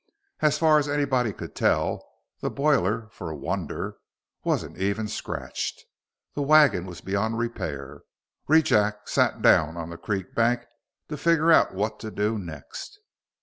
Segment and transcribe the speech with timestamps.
[0.39, 2.03] As far as anybody could tell,
[2.39, 3.97] the boiler, for a wonder,
[4.43, 5.83] wasn't even scratched.
[6.33, 8.01] The wagon was beyond repair.
[8.47, 10.63] Rejack sat down on the creek bank
[11.09, 12.97] to figure out what to do next.